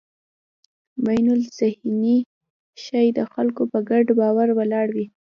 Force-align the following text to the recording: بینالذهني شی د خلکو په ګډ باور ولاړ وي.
بینالذهني 1.05 2.17
شی 2.83 3.05
د 3.17 3.19
خلکو 3.33 3.63
په 3.71 3.79
ګډ 3.89 4.05
باور 4.19 4.47
ولاړ 4.57 4.87
وي. 4.95 5.05